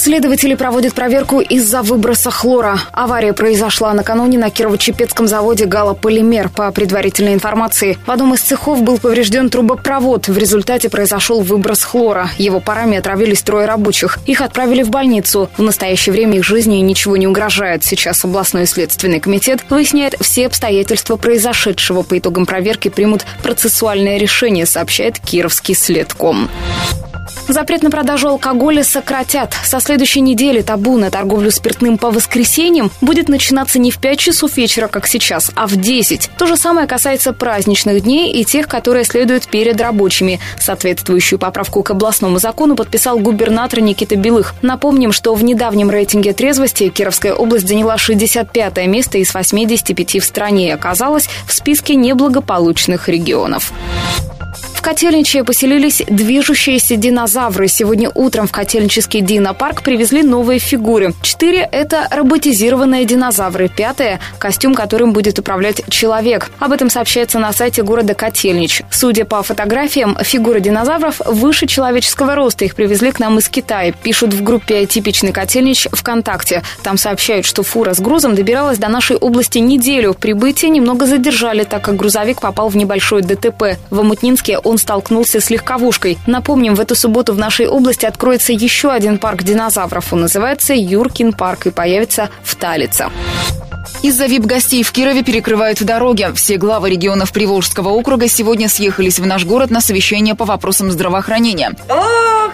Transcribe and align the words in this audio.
Следователи 0.00 0.54
проводят 0.54 0.94
проверку 0.94 1.40
из-за 1.40 1.82
выброса 1.82 2.30
хлора. 2.30 2.78
Авария 2.92 3.32
произошла 3.32 3.92
накануне 3.94 4.38
на 4.38 4.46
Кирово-Чепецком 4.48 5.26
заводе 5.26 5.64
«Галополимер». 5.64 6.50
По 6.50 6.70
предварительной 6.70 7.34
информации, 7.34 7.98
в 8.06 8.10
одном 8.12 8.32
из 8.32 8.40
цехов 8.42 8.80
был 8.82 8.98
поврежден 8.98 9.50
трубопровод. 9.50 10.28
В 10.28 10.38
результате 10.38 10.88
произошел 10.88 11.40
выброс 11.40 11.82
хлора. 11.82 12.30
Его 12.38 12.60
парами 12.60 12.96
отравились 12.96 13.42
трое 13.42 13.66
рабочих. 13.66 14.20
Их 14.24 14.40
отправили 14.40 14.84
в 14.84 14.88
больницу. 14.90 15.50
В 15.56 15.62
настоящее 15.62 16.12
время 16.12 16.38
их 16.38 16.44
жизни 16.44 16.76
ничего 16.76 17.16
не 17.16 17.26
угрожает. 17.26 17.82
Сейчас 17.82 18.24
областной 18.24 18.66
следственный 18.66 19.18
комитет 19.18 19.64
выясняет 19.68 20.14
все 20.20 20.46
обстоятельства 20.46 21.16
произошедшего. 21.16 22.02
По 22.02 22.16
итогам 22.16 22.46
проверки 22.46 22.88
примут 22.88 23.26
процессуальное 23.42 24.16
решение, 24.16 24.64
сообщает 24.64 25.18
Кировский 25.18 25.74
следком. 25.74 26.48
Запрет 27.48 27.82
на 27.82 27.90
продажу 27.90 28.28
алкоголя 28.28 28.84
сократят. 28.84 29.54
Со 29.64 29.80
следующей 29.80 30.20
недели 30.20 30.62
табу 30.62 30.96
на 30.98 31.10
торговлю 31.10 31.50
спиртным 31.50 31.98
по 31.98 32.10
воскресеньям 32.10 32.90
будет 33.00 33.28
начинаться 33.28 33.78
не 33.78 33.90
в 33.90 33.98
5 33.98 34.18
часов 34.18 34.56
вечера, 34.56 34.88
как 34.88 35.06
сейчас, 35.06 35.50
а 35.54 35.66
в 35.66 35.76
10. 35.76 36.30
То 36.36 36.46
же 36.46 36.56
самое 36.56 36.86
касается 36.86 37.32
праздничных 37.32 38.02
дней 38.02 38.32
и 38.32 38.44
тех, 38.44 38.68
которые 38.68 39.04
следуют 39.04 39.48
перед 39.48 39.80
рабочими. 39.80 40.40
Соответствующую 40.58 41.38
поправку 41.38 41.82
к 41.82 41.90
областному 41.90 42.38
закону 42.38 42.76
подписал 42.76 43.18
губернатор 43.18 43.80
Никита 43.80 44.16
Белых. 44.16 44.54
Напомним, 44.62 45.12
что 45.12 45.34
в 45.34 45.42
недавнем 45.42 45.90
рейтинге 45.90 46.32
трезвости 46.32 46.88
Кировская 46.88 47.34
область 47.34 47.68
заняла 47.68 47.98
65 47.98 48.86
место 48.86 49.18
из 49.18 49.32
85 49.34 50.22
в 50.22 50.24
стране 50.24 50.68
и 50.68 50.72
оказалась 50.72 51.28
в 51.46 51.52
списке 51.52 51.94
неблагополучных 51.94 53.08
регионов. 53.08 53.72
Котельниче 54.88 55.44
поселились 55.44 56.00
движущиеся 56.08 56.96
динозавры. 56.96 57.68
Сегодня 57.68 58.10
утром 58.14 58.46
в 58.46 58.52
Котельнический 58.52 59.20
динопарк 59.20 59.82
привезли 59.82 60.22
новые 60.22 60.58
фигуры. 60.58 61.12
Четыре– 61.20 61.68
это 61.72 62.08
роботизированные 62.10 63.04
динозавры. 63.04 63.68
Пятое– 63.68 64.18
костюм, 64.38 64.74
которым 64.74 65.12
будет 65.12 65.38
управлять 65.38 65.82
человек. 65.90 66.50
Об 66.58 66.72
этом 66.72 66.88
сообщается 66.88 67.38
на 67.38 67.52
сайте 67.52 67.82
города 67.82 68.14
Котельнич. 68.14 68.80
Судя 68.90 69.26
по 69.26 69.42
фотографиям, 69.42 70.16
фигуры 70.22 70.60
динозавров 70.60 71.20
выше 71.26 71.66
человеческого 71.66 72.34
роста. 72.34 72.64
Их 72.64 72.74
привезли 72.74 73.12
к 73.12 73.18
нам 73.18 73.38
из 73.38 73.50
Китая. 73.50 73.92
Пишут 73.92 74.32
в 74.32 74.42
группе 74.42 74.86
«Типичный 74.86 75.32
Котельнич» 75.32 75.86
ВКонтакте. 75.92 76.62
Там 76.82 76.96
сообщают, 76.96 77.44
что 77.44 77.62
фура 77.62 77.92
с 77.92 78.00
грузом 78.00 78.34
добиралась 78.34 78.78
до 78.78 78.88
нашей 78.88 79.16
области 79.16 79.58
неделю. 79.58 80.14
Прибытие 80.14 80.70
немного 80.70 81.04
задержали, 81.04 81.64
так 81.64 81.82
как 81.82 81.96
грузовик 81.96 82.40
попал 82.40 82.70
в 82.70 82.76
небольшое 82.78 83.22
ДТП. 83.22 83.76
В 83.90 84.00
Амутнинске 84.00 84.56
он 84.56 84.77
столкнулся 84.78 85.40
с 85.40 85.50
легковушкой. 85.50 86.18
Напомним, 86.26 86.74
в 86.74 86.80
эту 86.80 86.94
субботу 86.94 87.34
в 87.34 87.38
нашей 87.38 87.66
области 87.66 88.06
откроется 88.06 88.52
еще 88.52 88.90
один 88.90 89.18
парк 89.18 89.42
динозавров. 89.42 90.12
Он 90.12 90.22
называется 90.22 90.74
Юркин 90.74 91.32
парк 91.32 91.66
и 91.66 91.70
появится 91.70 92.30
в 92.42 92.54
Талице. 92.54 93.10
Из-за 94.02 94.26
вип-гостей 94.26 94.82
в 94.82 94.92
Кирове 94.92 95.24
перекрывают 95.24 95.82
дороги. 95.82 96.28
Все 96.34 96.56
главы 96.56 96.90
регионов 96.90 97.32
Приволжского 97.32 97.88
округа 97.88 98.28
сегодня 98.28 98.68
съехались 98.68 99.18
в 99.18 99.26
наш 99.26 99.44
город 99.44 99.70
на 99.70 99.80
совещание 99.80 100.34
по 100.34 100.44
вопросам 100.44 100.90
здравоохранения. 100.90 101.72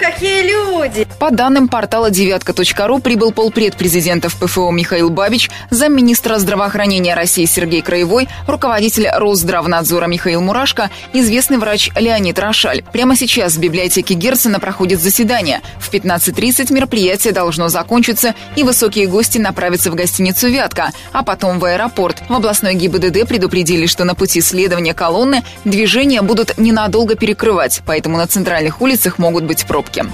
Какие 0.00 0.42
люди! 0.42 1.06
По 1.19 1.31
данным 1.31 1.69
портала 1.69 2.11
девятка.ру 2.11 2.98
прибыл 2.98 3.33
полпред 3.33 3.77
президентов 3.77 4.36
ПФО 4.36 4.70
Михаил 4.70 5.11
Бабич, 5.11 5.51
замминистра 5.70 6.39
здравоохранения 6.39 7.14
России 7.14 7.45
Сергей 7.45 7.80
Краевой, 7.80 8.29
руководитель 8.46 9.08
Росздравнадзора 9.08 10.07
Михаил 10.07 10.41
Мурашко, 10.41 10.91
известный 11.13 11.58
врач 11.58 11.91
Леонид 11.96 12.39
Рошаль. 12.39 12.83
Прямо 12.92 13.17
сейчас 13.17 13.55
в 13.55 13.61
библиотеке 13.61 14.14
Герцена 14.14 14.61
проходит 14.61 15.01
заседание. 15.01 15.61
В 15.79 15.92
15.30 15.92 16.73
мероприятие 16.73 17.33
должно 17.33 17.68
закончиться, 17.68 18.35
и 18.57 18.63
высокие 18.63 19.07
гости 19.07 19.39
направятся 19.39 19.91
в 19.91 19.95
гостиницу 19.95 20.48
«Вятка», 20.48 20.91
а 21.13 21.23
потом 21.23 21.58
в 21.58 21.64
аэропорт. 21.64 22.23
В 22.29 22.33
областной 22.35 22.74
ГИБДД 22.74 23.29
предупредили, 23.29 23.86
что 23.86 24.05
на 24.05 24.14
пути 24.14 24.41
следования 24.41 24.95
колонны 24.95 25.45
движения 25.64 26.23
будут 26.23 26.58
ненадолго 26.58 27.14
перекрывать, 27.14 27.83
поэтому 27.86 28.17
на 28.17 28.27
центральных 28.27 28.80
улицах 28.80 29.18
могут 29.18 29.45
быть 29.45 29.64
пробки 29.67 29.83
пробки. 29.84 30.05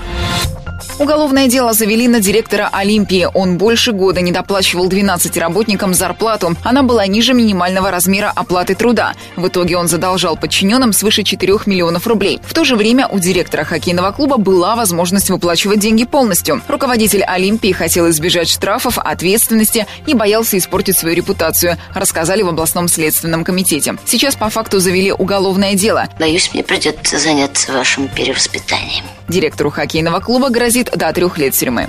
Уголовное 1.00 1.48
дело 1.48 1.72
завели 1.72 2.08
на 2.08 2.20
директора 2.20 2.68
Олимпии. 2.70 3.26
Он 3.32 3.56
больше 3.56 3.92
года 3.92 4.20
не 4.20 4.32
доплачивал 4.32 4.86
12 4.86 5.34
работникам 5.38 5.94
зарплату. 5.94 6.54
Она 6.62 6.82
была 6.82 7.06
ниже 7.06 7.32
минимального 7.32 7.90
размера 7.90 8.30
оплаты 8.36 8.74
труда. 8.74 9.14
В 9.34 9.48
итоге 9.48 9.78
он 9.78 9.88
задолжал 9.88 10.36
подчиненным 10.36 10.92
свыше 10.92 11.22
4 11.22 11.54
миллионов 11.64 12.06
рублей. 12.06 12.38
В 12.44 12.52
то 12.52 12.64
же 12.64 12.76
время 12.76 13.08
у 13.08 13.18
директора 13.18 13.64
хоккейного 13.64 14.12
клуба 14.12 14.36
была 14.36 14.76
возможность 14.76 15.30
выплачивать 15.30 15.80
деньги 15.80 16.04
полностью. 16.04 16.60
Руководитель 16.68 17.22
Олимпии 17.22 17.72
хотел 17.72 18.10
избежать 18.10 18.50
штрафов, 18.50 18.98
ответственности 18.98 19.86
и 20.06 20.12
боялся 20.12 20.58
испортить 20.58 20.98
свою 20.98 21.16
репутацию, 21.16 21.78
рассказали 21.94 22.42
в 22.42 22.48
областном 22.50 22.88
следственном 22.88 23.44
комитете. 23.44 23.96
Сейчас 24.04 24.36
по 24.36 24.50
факту 24.50 24.80
завели 24.80 25.12
уголовное 25.12 25.72
дело. 25.72 26.08
Боюсь, 26.18 26.50
мне 26.52 26.62
придется 26.62 27.18
заняться 27.18 27.72
вашим 27.72 28.06
перевоспитанием. 28.08 29.06
Директору 29.30 29.70
хоккейного 29.70 30.18
клуба 30.18 30.50
грозит 30.50 30.89
до 30.94 31.12
трех 31.12 31.38
лет 31.38 31.54
тюрьмы. 31.54 31.88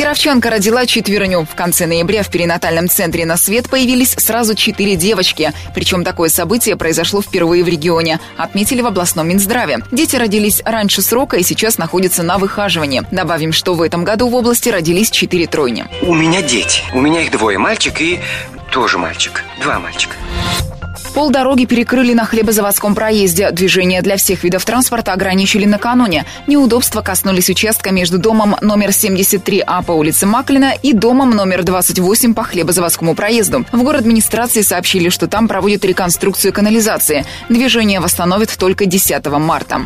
Кировчанка 0.00 0.48
родила 0.48 0.86
четверню. 0.86 1.44
В 1.44 1.54
конце 1.54 1.84
ноября 1.84 2.22
в 2.22 2.30
перинатальном 2.30 2.88
центре 2.88 3.26
на 3.26 3.36
свет 3.36 3.68
появились 3.68 4.12
сразу 4.12 4.54
четыре 4.54 4.96
девочки. 4.96 5.52
Причем 5.74 6.04
такое 6.04 6.30
событие 6.30 6.74
произошло 6.76 7.20
впервые 7.20 7.62
в 7.62 7.68
регионе. 7.68 8.18
Отметили 8.38 8.80
в 8.80 8.86
областном 8.86 9.28
Минздраве. 9.28 9.80
Дети 9.92 10.16
родились 10.16 10.62
раньше 10.64 11.02
срока 11.02 11.36
и 11.36 11.42
сейчас 11.42 11.76
находятся 11.76 12.22
на 12.22 12.38
выхаживании. 12.38 13.02
Добавим, 13.10 13.52
что 13.52 13.74
в 13.74 13.82
этом 13.82 14.04
году 14.04 14.28
в 14.28 14.34
области 14.34 14.70
родились 14.70 15.10
четыре 15.10 15.46
тройни. 15.46 15.84
У 16.00 16.14
меня 16.14 16.40
дети. 16.40 16.80
У 16.94 17.00
меня 17.02 17.20
их 17.20 17.30
двое. 17.30 17.58
Мальчик 17.58 18.00
и 18.00 18.20
тоже 18.70 18.96
мальчик. 18.96 19.44
Два 19.60 19.80
мальчика. 19.80 20.16
Полдороги 21.14 21.64
перекрыли 21.64 22.14
на 22.14 22.24
хлебозаводском 22.24 22.94
проезде. 22.94 23.50
Движение 23.50 24.02
для 24.02 24.16
всех 24.16 24.44
видов 24.44 24.64
транспорта 24.64 25.12
ограничили 25.12 25.64
накануне. 25.64 26.24
Неудобства 26.46 27.02
коснулись 27.02 27.50
участка 27.50 27.90
между 27.90 28.18
домом 28.18 28.56
номер 28.60 28.90
73А 28.90 29.84
по 29.84 29.92
улице 29.92 30.26
Маклина 30.26 30.72
и 30.82 30.92
домом 30.92 31.30
номер 31.30 31.62
28 31.62 32.34
по 32.34 32.44
хлебозаводскому 32.44 33.14
проезду. 33.14 33.64
В 33.72 33.82
город 33.82 34.00
администрации 34.00 34.62
сообщили, 34.62 35.08
что 35.08 35.26
там 35.26 35.48
проводят 35.48 35.84
реконструкцию 35.84 36.52
канализации. 36.52 37.24
Движение 37.48 38.00
восстановят 38.00 38.56
только 38.58 38.86
10 38.86 39.26
марта. 39.26 39.82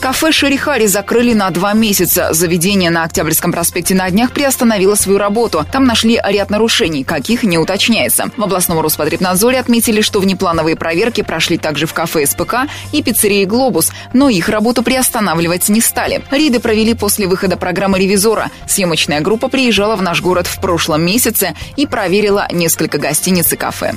Кафе 0.00 0.30
«Шерихари» 0.30 0.86
закрыли 0.86 1.32
на 1.32 1.50
два 1.50 1.72
месяца. 1.72 2.32
Заведение 2.32 2.88
на 2.88 3.02
Октябрьском 3.02 3.50
проспекте 3.50 3.96
на 3.96 4.08
днях 4.08 4.30
приостановило 4.30 4.94
свою 4.94 5.18
работу. 5.18 5.66
Там 5.72 5.86
нашли 5.86 6.20
ряд 6.24 6.50
нарушений, 6.50 7.02
каких 7.02 7.42
не 7.42 7.58
уточняется. 7.58 8.26
В 8.36 8.42
областном 8.42 8.80
Роспотребнадзоре 8.80 9.58
отметили, 9.58 10.00
что 10.00 10.20
внеплановые 10.20 10.76
проверки 10.76 11.22
прошли 11.22 11.58
также 11.58 11.86
в 11.86 11.94
кафе 11.94 12.26
СПК 12.26 12.68
и 12.92 13.02
пиццерии 13.02 13.44
«Глобус», 13.44 13.90
но 14.12 14.28
их 14.28 14.48
работу 14.48 14.84
приостанавливать 14.84 15.68
не 15.68 15.80
стали. 15.80 16.22
Риды 16.30 16.60
провели 16.60 16.94
после 16.94 17.26
выхода 17.26 17.56
программы 17.56 17.98
«Ревизора». 17.98 18.50
Съемочная 18.68 19.20
группа 19.20 19.48
приезжала 19.48 19.96
в 19.96 20.02
наш 20.02 20.22
город 20.22 20.46
в 20.46 20.60
прошлом 20.60 21.02
месяце 21.02 21.54
и 21.76 21.86
проверила 21.86 22.46
несколько 22.52 22.98
гостиниц 22.98 23.52
и 23.52 23.56
кафе. 23.56 23.94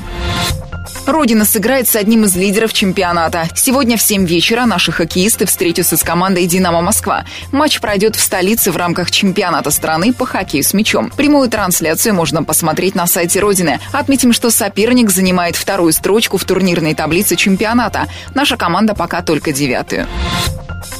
Родина 1.05 1.45
сыграет 1.45 1.87
с 1.87 1.95
одним 1.95 2.25
из 2.25 2.35
лидеров 2.35 2.73
чемпионата. 2.73 3.47
Сегодня 3.55 3.97
в 3.97 4.01
7 4.01 4.25
вечера 4.25 4.65
наши 4.65 4.91
хоккеисты 4.91 5.45
встретятся 5.45 5.97
с 5.97 6.03
командой 6.03 6.45
«Динамо 6.47 6.81
Москва». 6.81 7.25
Матч 7.51 7.79
пройдет 7.79 8.15
в 8.15 8.21
столице 8.21 8.71
в 8.71 8.77
рамках 8.77 9.11
чемпионата 9.11 9.71
страны 9.71 10.13
по 10.13 10.25
хоккею 10.25 10.63
с 10.63 10.73
мячом. 10.73 11.09
Прямую 11.09 11.49
трансляцию 11.49 12.15
можно 12.15 12.43
посмотреть 12.43 12.95
на 12.95 13.07
сайте 13.07 13.39
Родины. 13.39 13.79
Отметим, 13.91 14.33
что 14.33 14.51
соперник 14.51 15.09
занимает 15.09 15.55
вторую 15.55 15.91
строчку 15.93 16.37
в 16.37 16.45
турнирной 16.45 16.95
таблице 16.95 17.35
чемпионата. 17.35 18.07
Наша 18.33 18.57
команда 18.57 18.95
пока 18.95 19.21
только 19.21 19.51
девятую. 19.51 20.07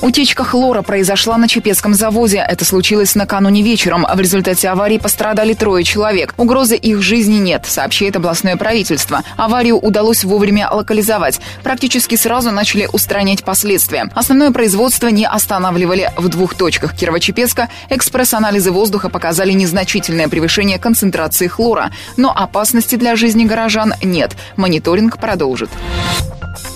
Утечка 0.02 0.44
хлора 0.44 0.82
произошла 0.82 1.38
на 1.38 1.48
Чепецком 1.48 1.94
заводе. 1.94 2.44
Это 2.48 2.66
случилось 2.66 3.14
накануне 3.14 3.62
вечером. 3.62 4.08
В 4.12 4.20
результате 4.20 4.68
аварии 4.68 4.98
пострадали 4.98 5.54
трое 5.54 5.84
человек. 5.84 6.34
Угрозы 6.38 6.76
их 6.76 7.04
жизни 7.04 7.36
нет, 7.36 7.66
сообщает 7.68 8.16
областное 8.16 8.58
правительство. 8.58 9.22
Аварию 9.38 9.78
удалось 9.78 10.24
вовремя 10.24 10.70
локализовать. 10.72 11.40
Практически 11.62 12.16
сразу 12.16 12.50
начали 12.50 12.90
устранять 12.92 13.44
последствия. 13.44 14.10
Основное 14.16 14.50
производство 14.50 15.08
не 15.08 15.28
останавливали. 15.28 16.12
В 16.18 16.30
двух 16.30 16.56
точках 16.56 16.96
Кирово-Чепецка 16.96 17.68
экспресс-анализы 17.90 18.72
воздуха 18.72 19.10
показали 19.10 19.52
незначительное 19.52 20.30
превышение 20.30 20.80
концентрации 20.80 21.46
хлора. 21.46 21.92
Но 22.18 22.36
опасности 22.36 22.96
для 22.96 23.16
жизни 23.16 23.46
горожан 23.46 23.94
нет. 24.02 24.32
Мониторинг 24.56 25.20
продолжит. 25.20 25.70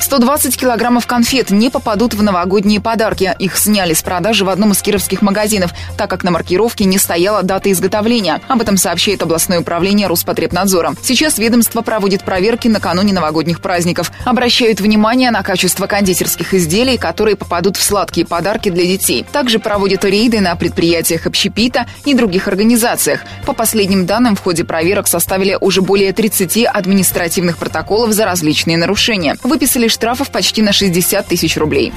120 0.06 0.56
килограммов 0.56 1.07
конфет 1.07 1.50
не 1.50 1.72
попадут 1.72 2.13
в 2.13 2.22
новогодние 2.22 2.80
подарки. 2.80 3.36
Их 3.40 3.57
сняли 3.57 3.96
с 3.96 4.04
продажи 4.04 4.46
в 4.46 4.50
одном 4.50 4.72
из 4.72 4.81
кировских 4.84 5.24
магазинов, 5.24 5.72
так 5.98 6.12
как 6.12 6.24
на 6.24 6.30
маркировке 6.30 6.86
не 6.86 7.00
стояла 7.00 7.42
дата 7.42 7.72
изготовления. 7.72 8.40
Об 8.48 8.62
этом 8.62 8.78
сообщает 8.78 9.24
областное 9.24 9.62
управление 9.62 10.06
Роспотребнадзора. 10.06 10.94
Сейчас 11.02 11.40
ведомство 11.40 11.81
проводит 11.81 12.24
проверки 12.24 12.68
накануне 12.68 13.13
новогодних 13.13 13.62
праздников. 13.62 14.12
Обращают 14.25 14.80
внимание 14.80 15.31
на 15.31 15.42
качество 15.42 15.88
кондитерских 15.88 16.54
изделий, 16.54 17.00
которые 17.00 17.36
попадут 17.36 17.75
в 17.75 17.81
сладкие 17.81 18.28
подарки 18.28 18.69
для 18.69 18.86
детей. 18.86 19.25
Также 19.31 19.57
проводят 19.57 20.06
рейды 20.06 20.40
на 20.40 20.56
предприятиях 20.56 21.25
общепита 21.25 21.88
и 22.06 22.13
других 22.13 22.48
организациях. 22.48 23.22
По 23.48 23.54
последним 23.54 24.06
данным, 24.06 24.36
в 24.36 24.44
ходе 24.44 24.66
проверок 24.66 25.07
составили 25.07 25.57
уже 25.60 25.81
более 25.81 26.13
30 26.13 26.66
административных 26.66 27.57
протоколов 27.57 28.12
за 28.12 28.25
различные 28.25 28.78
нарушения. 28.78 29.36
Выписали 29.42 29.88
штрафов 29.95 30.30
почти 30.30 30.62
на 30.62 30.74
60 30.74 31.25
тысяч 31.25 31.57
рублей. 31.57 31.92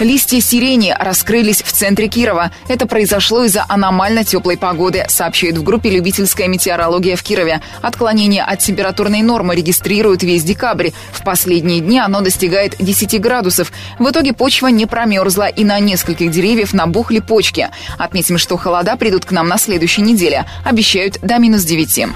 Листья 0.00 0.40
сирени 0.40 0.94
раскрылись 0.96 1.62
в 1.62 1.72
центре 1.72 2.06
Кирова. 2.08 2.52
Это 2.68 2.86
произошло 2.86 3.44
из-за 3.44 3.64
аномально 3.68 4.24
теплой 4.24 4.56
погоды, 4.56 5.04
сообщают 5.08 5.58
в 5.58 5.64
группе 5.64 5.90
«Любительская 5.90 6.46
метеорология» 6.46 7.16
в 7.16 7.22
Кирове. 7.22 7.60
Отклонение 7.82 8.44
от 8.44 8.60
температурной 8.60 9.22
нормы 9.22 9.56
регистрируют 9.56 10.22
весь 10.22 10.44
декабрь. 10.44 10.90
В 11.12 11.24
последние 11.24 11.80
дни 11.80 11.98
оно 11.98 12.20
достигает 12.20 12.76
10 12.78 13.20
градусов. 13.20 13.72
В 13.98 14.08
итоге 14.08 14.32
почва 14.32 14.68
не 14.68 14.86
промерзла 14.86 15.48
и 15.48 15.64
на 15.64 15.80
нескольких 15.80 16.30
деревьев 16.30 16.72
набухли 16.72 17.18
почки. 17.18 17.68
Отметим, 17.98 18.38
что 18.38 18.56
холода 18.56 18.96
придут 18.96 19.24
к 19.24 19.32
нам 19.32 19.48
на 19.48 19.58
следующей 19.58 20.02
неделе. 20.02 20.44
Обещают 20.64 21.18
до 21.22 21.38
минус 21.38 21.64
9. 21.64 22.06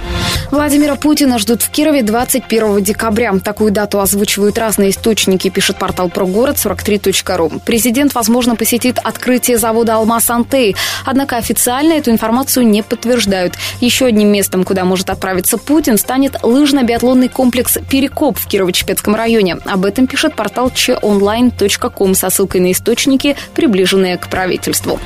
Владимира 0.52 0.94
Путина 0.94 1.38
ждут 1.38 1.62
в 1.62 1.70
Кирове 1.70 2.02
21 2.02 2.82
декабря. 2.82 3.32
Такую 3.43 3.73
дату 3.73 4.00
озвучивают 4.00 4.56
разные 4.73 4.89
источники, 4.89 5.51
пишет 5.51 5.77
портал 5.77 6.09
прогород 6.09 6.57
43.ру. 6.57 7.61
Президент, 7.67 8.15
возможно, 8.15 8.57
посетит 8.57 8.99
открытие 8.99 9.59
завода 9.59 9.97
«Алмаз 9.97 10.31
Антей». 10.31 10.75
Однако 11.05 11.37
официально 11.37 11.93
эту 11.93 12.11
информацию 12.11 12.67
не 12.67 12.83
подтверждают. 12.83 13.53
Еще 13.81 14.07
одним 14.07 14.29
местом, 14.29 14.65
куда 14.65 14.87
может 14.87 15.11
отправиться 15.11 15.59
Путин, 15.59 15.99
станет 15.99 16.37
лыжно-биатлонный 16.43 17.29
комплекс 17.29 17.77
«Перекоп» 17.91 18.39
в 18.39 18.49
Кирово-Чепецком 18.49 19.15
районе. 19.15 19.59
Об 19.67 19.85
этом 19.85 20.07
пишет 20.07 20.35
портал 20.37 20.71
чонлайн.ком 20.71 22.15
со 22.15 22.31
ссылкой 22.31 22.63
на 22.63 22.73
источники, 22.73 23.37
приближенные 23.55 24.17
к 24.17 24.29
правительству. 24.29 24.99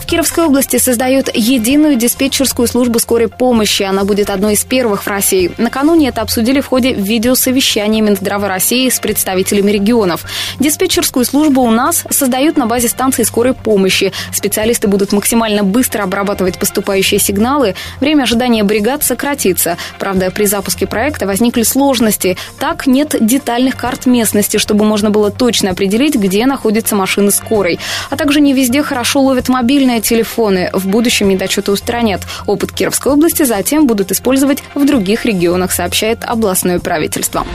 В 0.00 0.06
Кировской 0.06 0.44
области 0.44 0.78
создают 0.78 1.28
единую 1.34 1.96
диспетчерскую 1.96 2.68
службу 2.68 3.00
скорой 3.00 3.26
помощи. 3.26 3.82
Она 3.82 4.04
будет 4.04 4.30
одной 4.30 4.54
из 4.54 4.64
первых 4.64 5.02
в 5.02 5.08
России. 5.08 5.50
Накануне 5.58 6.08
это 6.08 6.20
обсудили 6.20 6.60
в 6.60 6.66
ходе 6.66 6.92
видеосовещания 6.92 8.00
Минздрава 8.00 8.46
России 8.46 8.88
с 8.88 9.00
представителями 9.08 9.70
регионов. 9.70 10.26
Диспетчерскую 10.60 11.24
службу 11.24 11.62
у 11.62 11.70
нас 11.70 12.04
создают 12.10 12.58
на 12.58 12.66
базе 12.66 12.88
станции 12.88 13.22
скорой 13.22 13.54
помощи. 13.54 14.12
Специалисты 14.34 14.86
будут 14.86 15.12
максимально 15.12 15.64
быстро 15.64 16.02
обрабатывать 16.02 16.58
поступающие 16.58 17.18
сигналы. 17.18 17.74
Время 18.00 18.24
ожидания 18.24 18.62
бригад 18.64 19.02
сократится. 19.02 19.78
Правда, 19.98 20.30
при 20.30 20.44
запуске 20.44 20.86
проекта 20.86 21.26
возникли 21.26 21.62
сложности. 21.62 22.36
Так, 22.58 22.86
нет 22.86 23.16
детальных 23.18 23.78
карт 23.78 24.04
местности, 24.04 24.58
чтобы 24.58 24.84
можно 24.84 25.08
было 25.08 25.30
точно 25.30 25.70
определить, 25.70 26.14
где 26.14 26.44
находится 26.44 26.94
машина 26.94 27.30
скорой. 27.30 27.80
А 28.10 28.16
также 28.18 28.42
не 28.42 28.52
везде 28.52 28.82
хорошо 28.82 29.22
ловят 29.22 29.48
мобильные 29.48 30.02
телефоны. 30.02 30.68
В 30.74 30.86
будущем 30.86 31.30
недочеты 31.30 31.72
устранят. 31.72 32.20
Опыт 32.44 32.72
Кировской 32.72 33.12
области 33.14 33.44
затем 33.44 33.86
будут 33.86 34.12
использовать 34.12 34.62
в 34.74 34.84
других 34.84 35.24
регионах, 35.24 35.72
сообщает 35.72 36.24
областное 36.24 36.78
правительство. 36.78 37.46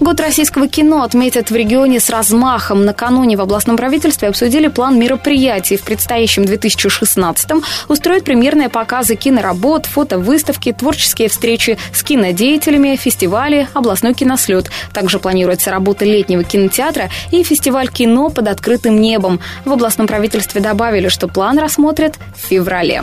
Год 0.00 0.20
российского 0.20 0.68
кино 0.68 0.97
отметят 1.02 1.50
в 1.50 1.56
регионе 1.56 2.00
с 2.00 2.10
размахом. 2.10 2.84
Накануне 2.84 3.36
в 3.36 3.40
областном 3.40 3.76
правительстве 3.76 4.28
обсудили 4.28 4.68
план 4.68 4.98
мероприятий. 4.98 5.76
В 5.76 5.82
предстоящем 5.82 6.44
2016-м 6.44 7.62
устроят 7.88 8.24
премьерные 8.24 8.68
показы 8.68 9.16
киноработ, 9.16 9.86
фотовыставки, 9.86 10.72
творческие 10.72 11.28
встречи 11.28 11.78
с 11.92 12.02
кинодеятелями, 12.02 12.96
фестивали, 12.96 13.68
областной 13.74 14.14
кинослет. 14.14 14.70
Также 14.92 15.18
планируется 15.18 15.70
работа 15.70 16.04
летнего 16.04 16.44
кинотеатра 16.44 17.10
и 17.30 17.42
фестиваль 17.42 17.88
кино 17.88 18.30
под 18.30 18.48
открытым 18.48 19.00
небом. 19.00 19.40
В 19.64 19.72
областном 19.72 20.06
правительстве 20.06 20.60
добавили, 20.60 21.08
что 21.08 21.28
план 21.28 21.58
рассмотрят 21.58 22.16
в 22.36 22.48
феврале. 22.48 23.02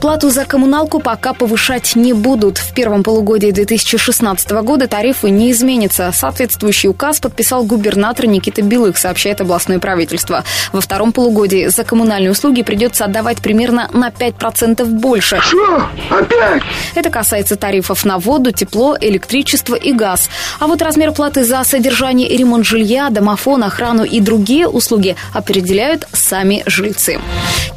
Плату 0.00 0.30
за 0.30 0.44
коммуналку 0.44 1.00
пока 1.00 1.32
повышать 1.32 1.96
не 1.96 2.12
будут. 2.12 2.58
В 2.58 2.74
первом 2.74 3.02
полугодии 3.02 3.50
2016 3.50 4.50
года 4.62 4.88
тарифы 4.88 5.30
не 5.30 5.50
изменятся. 5.52 6.10
Соответствующий 6.12 6.88
указ 6.88 7.20
подписал 7.32 7.64
губернатор 7.64 8.26
Никита 8.26 8.60
Белых, 8.60 8.98
сообщает 8.98 9.40
областное 9.40 9.78
правительство. 9.78 10.44
Во 10.70 10.82
втором 10.82 11.12
полугодии 11.12 11.68
за 11.68 11.82
коммунальные 11.82 12.30
услуги 12.30 12.62
придется 12.62 13.06
отдавать 13.06 13.38
примерно 13.40 13.88
на 13.94 14.10
5% 14.10 14.84
больше. 14.84 15.40
Что? 15.40 15.86
Опять? 16.10 16.62
Это 16.94 17.08
касается 17.08 17.56
тарифов 17.56 18.04
на 18.04 18.18
воду, 18.18 18.52
тепло, 18.52 18.98
электричество 19.00 19.74
и 19.74 19.94
газ. 19.94 20.28
А 20.60 20.66
вот 20.66 20.82
размер 20.82 21.12
платы 21.12 21.42
за 21.44 21.64
содержание 21.64 22.28
и 22.28 22.36
ремонт 22.36 22.66
жилья, 22.66 23.08
домофон, 23.08 23.64
охрану 23.64 24.04
и 24.04 24.20
другие 24.20 24.68
услуги 24.68 25.16
определяют 25.32 26.06
сами 26.12 26.62
жильцы. 26.66 27.18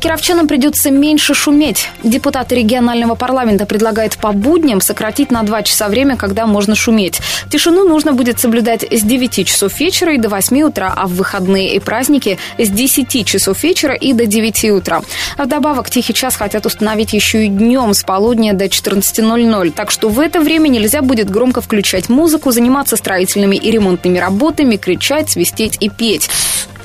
Кировчанам 0.02 0.50
придется 0.50 0.92
меньше 0.92 1.34
шуметь. 1.34 1.90
Депутаты 2.04 2.56
регионального 2.56 3.16
парламента 3.16 3.66
предлагают 3.66 4.18
по 4.18 4.34
будням 4.34 4.81
сократить 4.81 5.31
на 5.31 5.44
2 5.44 5.63
часа 5.63 5.88
время, 5.88 6.18
когда 6.18 6.46
можно 6.46 6.75
шуметь. 6.75 7.22
Тишину 7.50 7.88
нужно 7.88 8.12
будет 8.12 8.38
соблюдать 8.38 8.84
с 8.84 9.02
9 9.02 9.44
часов 9.45 9.80
вечера 9.80 10.13
и 10.13 10.18
до 10.18 10.30
8 10.30 10.62
утра, 10.63 10.94
а 10.95 11.07
в 11.07 11.13
выходные 11.13 11.75
и 11.75 11.80
праздники 11.80 12.38
с 12.57 12.69
10 12.69 13.25
часов 13.25 13.63
вечера 13.63 13.94
и 13.94 14.13
до 14.13 14.25
9 14.25 14.71
утра. 14.71 15.01
Вдобавок, 15.38 15.89
тихий 15.89 16.13
час 16.13 16.36
хотят 16.36 16.65
установить 16.65 17.13
еще 17.13 17.45
и 17.45 17.47
днем 17.47 17.94
с 17.94 18.03
полудня 18.03 18.53
до 18.53 18.65
14.00. 18.65 19.71
Так 19.71 19.92
что 19.92 20.09
в 20.09 20.19
это 20.19 20.39
время 20.39 20.68
нельзя 20.68 21.01
будет 21.01 21.30
громко 21.30 21.62
включать 21.62 22.09
музыку, 22.09 22.51
заниматься 22.51 22.95
строительными 22.95 23.56
и 23.56 23.71
ремонтными 23.71 24.18
работами, 24.18 24.75
кричать, 24.75 25.30
свистеть 25.30 25.77
и 25.80 25.89
петь. 25.89 26.30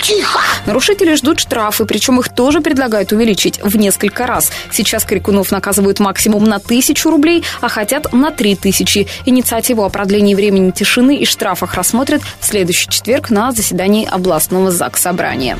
Тихо! 0.01 0.39
Нарушители 0.65 1.13
ждут 1.13 1.39
штрафы, 1.39 1.85
причем 1.85 2.19
их 2.19 2.29
тоже 2.29 2.61
предлагают 2.61 3.11
увеличить 3.11 3.59
в 3.61 3.77
несколько 3.77 4.25
раз. 4.25 4.51
Сейчас 4.71 5.05
крикунов 5.05 5.51
наказывают 5.51 5.99
максимум 5.99 6.45
на 6.45 6.59
тысячу 6.59 7.11
рублей, 7.11 7.43
а 7.61 7.69
хотят 7.69 8.11
на 8.11 8.31
три 8.31 8.55
тысячи. 8.55 9.07
Инициативу 9.25 9.83
о 9.83 9.89
продлении 9.89 10.33
времени 10.33 10.71
тишины 10.71 11.17
и 11.17 11.25
штрафах 11.25 11.75
рассмотрят 11.75 12.23
в 12.39 12.45
следующий 12.45 12.89
четверг 12.89 13.29
на 13.29 13.51
заседании 13.51 14.07
областного 14.09 14.71
ЗАГС 14.71 15.01
собрания. 15.01 15.57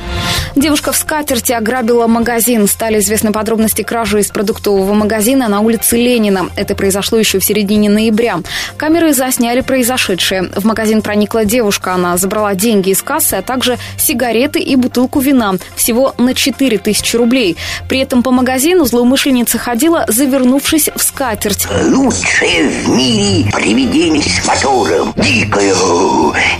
Девушка 0.56 0.90
в 0.90 0.96
скатерти 0.96 1.52
ограбила 1.52 2.08
магазин. 2.08 2.66
Стали 2.66 2.98
известны 2.98 3.32
подробности 3.32 3.82
кражи 3.82 4.20
из 4.20 4.28
продуктового 4.28 4.92
магазина 4.92 5.48
на 5.48 5.60
улице 5.60 5.96
Ленина. 5.96 6.48
Это 6.56 6.74
произошло 6.74 7.16
еще 7.18 7.38
в 7.38 7.44
середине 7.44 7.88
ноября. 7.90 8.40
Камеры 8.76 9.12
засняли 9.12 9.60
произошедшее. 9.60 10.50
В 10.56 10.64
магазин 10.64 11.00
проникла 11.00 11.44
девушка. 11.44 11.94
Она 11.94 12.16
забрала 12.16 12.54
деньги 12.56 12.90
из 12.90 13.02
кассы, 13.02 13.34
а 13.34 13.42
также 13.42 13.78
сигареты 13.96 14.31
сигареты 14.32 14.60
и 14.60 14.76
бутылку 14.76 15.20
вина. 15.20 15.54
Всего 15.76 16.14
на 16.18 16.34
4 16.34 16.78
тысячи 16.78 17.16
рублей. 17.16 17.56
При 17.88 17.98
этом 17.98 18.22
по 18.22 18.30
магазину 18.30 18.84
злоумышленница 18.86 19.58
ходила, 19.58 20.04
завернувшись 20.08 20.88
в 20.94 21.02
скатерть. 21.02 21.66
Лучшее 21.90 22.68
в 22.68 22.88
мире 22.88 23.50
привидение 23.52 24.22
с 24.22 24.46
мотором. 24.46 25.12
Дикое, 25.16 25.74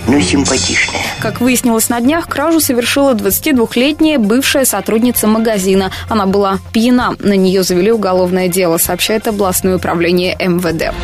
но 0.07 0.21
симпатичное. 0.21 1.01
Как 1.21 1.41
выяснилось 1.41 1.89
на 1.89 2.01
днях, 2.01 2.29
кражу 2.29 2.61
совершила 2.61 3.15
22-летняя 3.15 4.19
бывшая 4.19 4.65
сотрудница 4.65 5.27
магазина. 5.27 5.91
Она 6.09 6.27
была 6.27 6.59
пьяна. 6.73 7.15
На 7.19 7.35
нее 7.35 7.63
завели 7.63 7.91
уголовное 7.91 8.49
дело, 8.49 8.77
сообщает 8.79 9.27
областное 9.27 9.77
управление 9.77 10.37
МВД. 10.39 10.95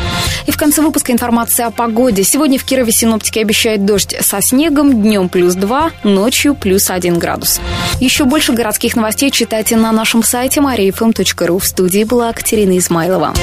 И 0.45 0.51
в 0.51 0.57
конце 0.57 0.81
выпуска 0.81 1.11
информация 1.11 1.67
о 1.67 1.71
погоде. 1.71 2.23
Сегодня 2.23 2.59
в 2.59 2.63
Кирове 2.63 2.91
синоптики 2.91 3.39
обещают 3.39 3.85
дождь 3.85 4.15
со 4.21 4.41
снегом, 4.41 5.01
днем 5.01 5.29
плюс 5.29 5.55
2, 5.55 5.91
ночью 6.03 6.55
плюс 6.59 6.89
1 6.89 7.17
градус. 7.17 7.59
Еще 7.99 8.25
больше 8.25 8.53
городских 8.53 8.95
новостей 8.95 9.31
читайте 9.31 9.77
на 9.77 9.91
нашем 9.91 10.23
сайте 10.23 10.59
mariafm.ru. 10.59 11.59
В 11.59 11.65
студии 11.65 12.03
была 12.03 12.31
Катерина 12.33 12.77
Измайлова. 12.77 13.33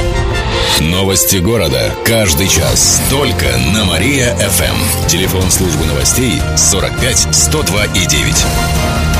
Новости 0.81 1.37
города. 1.37 1.91
Каждый 2.05 2.49
час. 2.49 3.01
Только 3.11 3.47
на 3.73 3.85
Мария-ФМ. 3.85 5.09
Телефон 5.09 5.51
службы 5.51 5.87
новостей 5.87 6.41
45 6.57 7.29
102 7.33 7.85
и 7.87 8.07
9. 8.07 9.16